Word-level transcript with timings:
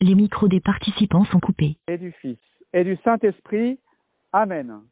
Les 0.00 0.14
micros 0.14 0.48
des 0.48 0.60
participants 0.60 1.24
sont 1.26 1.40
coupés. 1.40 1.76
Et 1.88 1.98
du 1.98 2.12
Fils 2.12 2.38
et 2.72 2.84
du 2.84 2.96
Saint-Esprit. 3.04 3.78
Amen. 4.32 4.82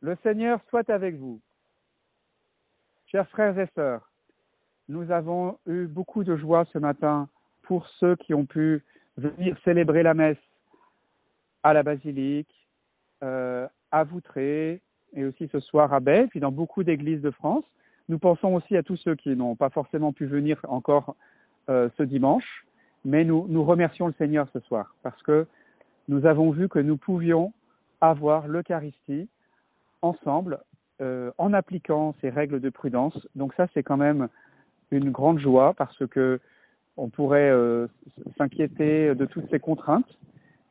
Le 0.00 0.16
Seigneur 0.22 0.60
soit 0.68 0.88
avec 0.90 1.16
vous. 1.16 1.40
Chers 3.06 3.28
frères 3.28 3.58
et 3.58 3.68
sœurs, 3.74 4.10
nous 4.88 5.10
avons 5.10 5.58
eu 5.66 5.86
beaucoup 5.86 6.24
de 6.24 6.36
joie 6.36 6.64
ce 6.72 6.78
matin 6.78 7.28
pour 7.62 7.86
ceux 7.98 8.16
qui 8.16 8.34
ont 8.34 8.46
pu 8.46 8.84
venir 9.16 9.56
célébrer 9.64 10.02
la 10.02 10.14
messe 10.14 10.38
à 11.62 11.72
la 11.72 11.82
basilique, 11.82 12.54
euh, 13.22 13.66
à 13.90 14.04
Voutré 14.04 14.80
et 15.12 15.24
aussi 15.24 15.48
ce 15.48 15.60
soir 15.60 15.92
à 15.92 16.00
Baie, 16.00 16.28
puis 16.28 16.40
dans 16.40 16.52
beaucoup 16.52 16.84
d'églises 16.84 17.20
de 17.20 17.30
France. 17.30 17.64
Nous 18.08 18.18
pensons 18.18 18.54
aussi 18.54 18.76
à 18.76 18.82
tous 18.82 18.96
ceux 18.96 19.14
qui 19.14 19.30
n'ont 19.36 19.56
pas 19.56 19.70
forcément 19.70 20.12
pu 20.12 20.26
venir 20.26 20.60
encore 20.68 21.16
euh, 21.70 21.88
ce 21.96 22.02
dimanche, 22.02 22.66
mais 23.04 23.24
nous, 23.24 23.46
nous 23.48 23.64
remercions 23.64 24.08
le 24.08 24.12
Seigneur 24.14 24.48
ce 24.52 24.60
soir 24.60 24.94
parce 25.02 25.22
que 25.22 25.46
nous 26.08 26.26
avons 26.26 26.50
vu 26.50 26.68
que 26.68 26.80
nous 26.80 26.96
pouvions 26.96 27.52
avoir 28.00 28.48
l'Eucharistie 28.48 29.28
ensemble 30.02 30.58
euh, 31.00 31.30
en 31.38 31.52
appliquant 31.52 32.14
ces 32.20 32.28
règles 32.28 32.60
de 32.60 32.70
prudence. 32.70 33.16
Donc 33.36 33.54
ça, 33.54 33.68
c'est 33.72 33.84
quand 33.84 33.96
même 33.96 34.28
une 34.90 35.10
grande 35.10 35.38
joie 35.38 35.74
parce 35.74 36.04
que 36.06 36.40
on 36.96 37.08
pourrait 37.08 37.50
euh, 37.50 37.86
s'inquiéter 38.36 39.14
de 39.14 39.24
toutes 39.24 39.48
ces 39.50 39.60
contraintes 39.60 40.18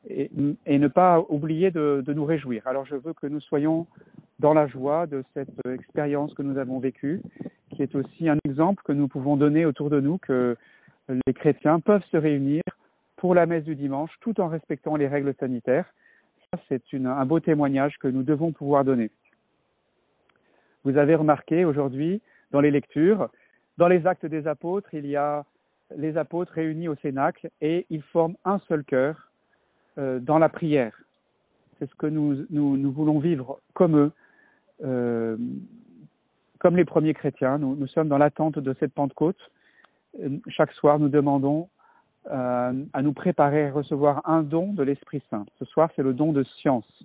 et, 0.10 0.30
ne 0.68 0.88
pas 0.88 1.24
oublier 1.30 1.72
de, 1.72 2.04
de, 2.06 2.14
nous 2.14 2.26
réjouir. 2.26 2.68
Alors 2.68 2.86
je 2.86 2.96
veux 2.96 3.14
que 3.14 3.28
nous 3.28 3.40
soyons 3.40 3.88
dans 4.40 4.54
la 4.54 4.68
joie 4.68 5.08
de 5.08 5.24
cette 5.34 5.66
expérience 5.66 6.34
que 6.34 6.42
nous 6.42 6.58
avons 6.58 6.80
vécue, 6.80 7.22
qui 7.72 7.84
est 7.84 7.96
aussi 7.96 8.28
un 8.28 8.38
exemple 8.46 8.84
que 8.84 8.92
nous 8.92 9.08
pouvons 9.08 9.38
donner 9.38 9.66
autour 9.66 9.90
de 9.90 10.00
nous 10.00 10.18
que 10.18 10.58
les 11.10 11.34
chrétiens 11.34 11.80
peuvent 11.80 12.04
se 12.12 12.18
réunir 12.18 12.64
pour 13.18 13.36
la 13.36 13.46
messe 13.46 13.64
du 13.64 13.76
dimanche 13.76 14.12
tout 14.22 14.40
en 14.40 14.48
respectant 14.48 14.96
les 14.96 15.08
règles 15.08 15.34
sanitaires. 15.40 15.92
C'est 16.68 16.82
un 16.94 17.26
beau 17.26 17.40
témoignage 17.40 17.98
que 18.00 18.08
nous 18.08 18.24
devons 18.24 18.52
pouvoir 18.52 18.84
donner. 18.84 19.12
Vous 20.84 20.98
avez 20.98 21.16
remarqué 21.16 21.66
aujourd'hui 21.66 22.22
dans 22.52 22.62
les 22.62 22.72
lectures, 22.72 23.30
dans 23.78 23.88
les 23.88 24.08
actes 24.08 24.26
des 24.26 24.48
apôtres, 24.48 24.94
il 24.94 25.06
y 25.06 25.16
a 25.16 25.46
les 25.96 26.18
apôtres 26.18 26.54
réunis 26.54 26.88
au 26.88 26.96
Cénacle 26.96 27.50
et 27.62 27.86
ils 27.90 28.02
forment 28.02 28.36
un 28.46 28.60
seul 28.68 28.84
cœur 28.84 29.32
euh, 29.98 30.20
dans 30.20 30.40
la 30.40 30.50
prière. 30.50 30.98
C'est 31.78 31.90
ce 31.90 31.96
que 31.96 32.08
nous, 32.08 32.46
voulons 32.92 33.20
vivre 33.20 33.60
comme 33.74 33.98
eux, 33.98 34.12
euh, 34.84 35.38
comme 36.60 36.76
les 36.76 36.86
premiers 36.86 37.14
chrétiens. 37.14 37.58
Nous 37.58 37.88
sommes 37.88 38.10
dans 38.10 38.18
l'attente 38.18 38.60
de 38.60 38.76
cette 38.80 38.94
Pentecôte. 38.94 39.40
Euh, 40.18 40.38
chaque 40.48 40.72
soir, 40.74 41.00
nous 41.00 41.10
demandons 41.10 41.70
euh, 42.32 42.84
à 42.94 43.02
nous 43.02 43.14
préparer 43.14 43.68
à 43.68 43.72
recevoir 43.72 44.22
un 44.30 44.44
don 44.44 44.74
de 44.74 44.84
l'Esprit 44.84 45.22
Saint. 45.30 45.46
Ce 45.58 45.66
soir, 45.66 45.90
c'est 45.96 46.04
le 46.04 46.14
don 46.14 46.32
de 46.32 46.44
science. 46.44 47.04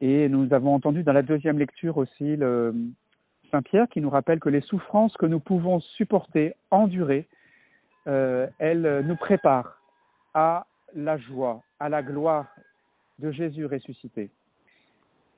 Et 0.00 0.28
nous 0.28 0.52
avons 0.54 0.74
entendu 0.74 1.02
dans 1.02 1.12
la 1.12 1.22
deuxième 1.22 1.58
lecture 1.58 1.98
aussi 1.98 2.36
le 2.36 2.74
Saint 3.50 3.62
Pierre 3.62 3.88
qui 3.88 4.00
nous 4.00 4.10
rappelle 4.10 4.40
que 4.40 4.48
les 4.48 4.62
souffrances 4.62 5.16
que 5.16 5.26
nous 5.26 5.40
pouvons 5.40 5.80
supporter, 5.80 6.54
endurer, 6.70 7.26
euh, 8.06 8.46
elles 8.58 9.04
nous 9.06 9.16
préparent 9.16 9.78
à 10.32 10.66
la 10.94 11.18
joie, 11.18 11.62
à 11.80 11.88
la 11.88 12.02
gloire 12.02 12.46
de 13.18 13.30
Jésus 13.30 13.66
ressuscité. 13.66 14.30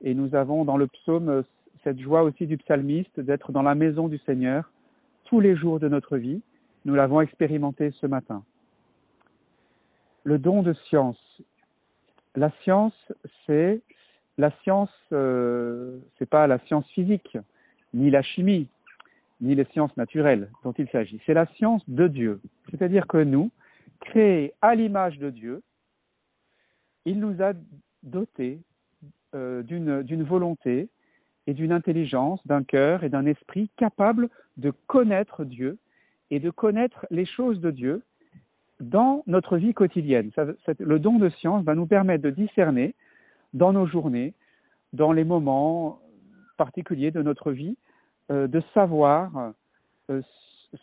Et 0.01 0.13
nous 0.13 0.33
avons 0.35 0.63
dans 0.63 0.77
le 0.77 0.87
psaume 0.87 1.43
cette 1.83 1.99
joie 1.99 2.23
aussi 2.23 2.47
du 2.47 2.57
psalmiste 2.57 3.19
d'être 3.19 3.51
dans 3.51 3.63
la 3.63 3.75
maison 3.75 4.07
du 4.07 4.17
Seigneur 4.19 4.69
tous 5.33 5.39
les 5.39 5.55
jours 5.55 5.79
de 5.79 5.87
notre 5.87 6.17
vie. 6.17 6.43
Nous 6.85 6.93
l'avons 6.93 7.19
expérimenté 7.19 7.89
ce 7.99 8.05
matin. 8.05 8.43
Le 10.25 10.37
don 10.37 10.61
de 10.61 10.73
science. 10.73 11.41
La 12.35 12.51
science, 12.61 12.93
c'est 13.47 13.81
la 14.37 14.51
science, 14.61 14.91
euh, 15.11 15.97
c'est 16.19 16.29
pas 16.29 16.45
la 16.45 16.59
science 16.67 16.87
physique, 16.91 17.35
ni 17.95 18.11
la 18.11 18.21
chimie, 18.21 18.67
ni 19.41 19.55
les 19.55 19.65
sciences 19.71 19.97
naturelles 19.97 20.51
dont 20.63 20.73
il 20.73 20.87
s'agit. 20.89 21.19
C'est 21.25 21.33
la 21.33 21.47
science 21.55 21.81
de 21.87 22.07
Dieu. 22.07 22.39
C'est-à-dire 22.69 23.07
que 23.07 23.17
nous, 23.17 23.49
créés 24.01 24.53
à 24.61 24.75
l'image 24.75 25.17
de 25.17 25.31
Dieu, 25.31 25.63
il 27.05 27.19
nous 27.19 27.41
a 27.41 27.53
dotés 28.03 28.59
euh, 29.33 29.63
d'une 29.63 30.23
volonté 30.25 30.89
et 31.47 31.53
d'une 31.53 31.71
intelligence, 31.71 32.45
d'un 32.47 32.63
cœur 32.63 33.03
et 33.03 33.09
d'un 33.09 33.25
esprit 33.25 33.69
capable 33.77 34.29
de 34.57 34.71
connaître 34.87 35.43
Dieu 35.43 35.77
et 36.31 36.39
de 36.39 36.49
connaître 36.49 37.05
les 37.11 37.25
choses 37.25 37.59
de 37.59 37.71
Dieu 37.71 38.01
dans 38.79 39.23
notre 39.27 39.57
vie 39.57 39.73
quotidienne. 39.73 40.31
Le 40.79 40.99
don 40.99 41.19
de 41.19 41.29
science 41.29 41.63
va 41.63 41.75
nous 41.75 41.85
permettre 41.85 42.23
de 42.23 42.29
discerner 42.29 42.95
dans 43.53 43.73
nos 43.73 43.85
journées, 43.85 44.33
dans 44.93 45.11
les 45.11 45.23
moments 45.23 45.99
particuliers 46.57 47.11
de 47.11 47.21
notre 47.21 47.51
vie, 47.51 47.77
euh, 48.31 48.47
de 48.47 48.61
savoir 48.73 49.53
euh, 50.09 50.21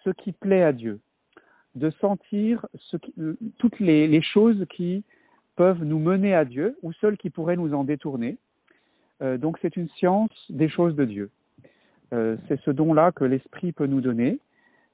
ce 0.04 0.10
qui 0.10 0.32
plaît 0.32 0.62
à 0.62 0.72
Dieu, 0.72 1.00
de 1.74 1.90
sentir 2.00 2.66
qui, 3.02 3.14
toutes 3.58 3.80
les, 3.80 4.22
choses 4.22 4.64
qui 4.70 5.04
peuvent 5.56 5.82
nous 5.84 5.98
mener 5.98 6.34
à 6.34 6.44
Dieu 6.44 6.76
ou 6.82 6.92
celles 6.94 7.16
qui 7.16 7.30
pourraient 7.30 7.56
nous 7.56 7.74
en 7.74 7.84
détourner. 7.84 8.38
Euh, 9.22 9.38
donc 9.38 9.58
c'est 9.60 9.76
une 9.76 9.88
science 9.90 10.30
des 10.50 10.68
choses 10.68 10.94
de 10.94 11.04
Dieu. 11.04 11.30
Euh, 12.12 12.36
c'est 12.48 12.60
ce 12.62 12.70
don-là 12.70 13.12
que 13.12 13.24
l'Esprit 13.24 13.72
peut 13.72 13.86
nous 13.86 14.00
donner. 14.00 14.38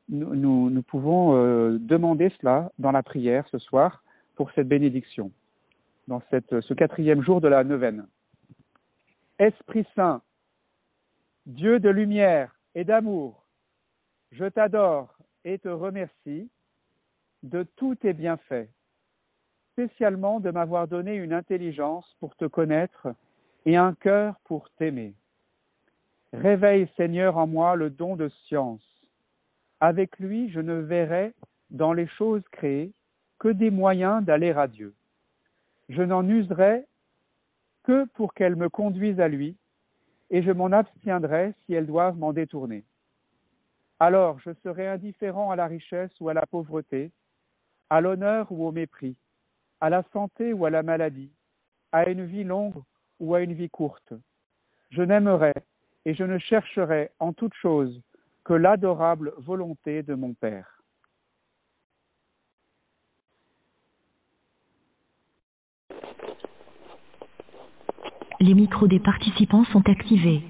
Nous, 0.08 0.82
pouvons 0.82 1.36
euh, 1.36 1.78
demander 1.80 2.32
cela 2.40 2.70
dans 2.78 2.92
la 2.92 3.02
prière 3.02 3.46
ce 3.50 3.58
soir 3.58 4.04
pour 4.36 4.52
cette 4.52 4.68
bénédiction, 4.68 5.32
dans 6.06 6.22
ce 6.30 6.74
quatrième 6.74 7.22
jour 7.22 7.40
de 7.40 7.48
la 7.48 7.64
neuvaine. 7.64 8.06
Esprit 9.38 9.84
Saint, 9.96 10.22
Dieu 11.46 11.80
de 11.80 11.88
lumière 11.88 12.54
et 12.74 12.84
d'amour, 12.84 13.44
je 14.30 14.44
t'adore 14.44 15.16
et 15.44 15.58
te 15.58 15.68
remercie 15.68 16.48
de 17.42 17.64
tous 17.76 17.96
tes 17.96 18.12
bienfaits, 18.12 18.68
spécialement 19.72 20.38
de 20.38 20.50
m'avoir 20.50 20.86
donné 20.86 21.14
une 21.16 21.32
intelligence 21.32 22.16
pour 22.20 22.36
te 22.36 22.44
connaître 22.44 23.08
et 23.66 23.76
un 23.76 23.94
cœur 23.94 24.36
pour 24.44 24.70
t'aimer. 24.78 25.14
Réveille, 26.32 26.88
Seigneur, 26.96 27.36
en 27.36 27.48
moi 27.48 27.74
le 27.74 27.90
don 27.90 28.14
de 28.16 28.28
science. 28.46 28.82
Avec 29.80 30.18
lui, 30.18 30.48
je 30.50 30.60
ne 30.60 30.74
verrai 30.74 31.34
dans 31.70 31.92
les 31.92 32.06
choses 32.06 32.44
créées 32.52 32.92
que 33.38 33.48
des 33.48 33.70
moyens 33.70 34.24
d'aller 34.24 34.52
à 34.52 34.68
Dieu. 34.68 34.94
Je 35.88 36.02
n'en 36.02 36.26
userai 36.28 36.86
que 37.82 38.04
pour 38.14 38.34
qu'elles 38.34 38.56
me 38.56 38.68
conduisent 38.68 39.20
à 39.20 39.28
lui, 39.28 39.56
et 40.30 40.42
je 40.42 40.50
m'en 40.50 40.72
abstiendrai 40.72 41.52
si 41.64 41.74
elles 41.74 41.86
doivent 41.86 42.16
m'en 42.16 42.32
détourner. 42.32 42.84
Alors 43.98 44.38
je 44.40 44.50
serai 44.62 44.86
indifférent 44.88 45.50
à 45.50 45.56
la 45.56 45.66
richesse 45.66 46.10
ou 46.20 46.28
à 46.28 46.34
la 46.34 46.46
pauvreté, 46.46 47.10
à 47.90 48.00
l'honneur 48.00 48.50
ou 48.50 48.66
au 48.66 48.72
mépris, 48.72 49.16
à 49.80 49.90
la 49.90 50.02
santé 50.12 50.52
ou 50.52 50.66
à 50.66 50.70
la 50.70 50.82
maladie, 50.82 51.30
à 51.92 52.08
une 52.08 52.24
vie 52.24 52.44
longue 52.44 52.82
ou 53.20 53.34
à 53.34 53.40
une 53.40 53.52
vie 53.52 53.70
courte. 53.70 54.12
Je 54.90 55.02
n'aimerai 55.02 55.52
et 56.04 56.14
je 56.14 56.24
ne 56.24 56.38
chercherai 56.38 57.10
en 57.18 57.32
toute 57.32 57.54
chose 57.54 58.00
que 58.44 58.54
l'adorable 58.54 59.32
volonté 59.38 60.02
de 60.02 60.14
mon 60.14 60.34
Père. 60.34 60.76
Les 68.38 68.54
micros 68.54 68.86
des 68.86 69.00
participants 69.00 69.64
sont 69.72 69.88
activés. 69.88 70.42